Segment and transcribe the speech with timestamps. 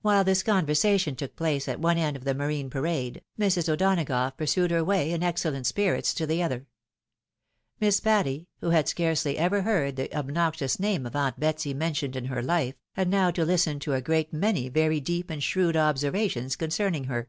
[0.00, 3.68] While this conversation took place at one end of the Marine parade, Mrs.
[3.68, 6.68] O'Donagough pursued her way in excellent spirits to the other.
[7.78, 12.24] Miss Patty, who had scarcely ever heard the obnoxious name of aunt Betsy mentioned in
[12.24, 16.56] her life, had now to listen to a great many very deep and shrewd observations
[16.56, 17.28] con cerning her.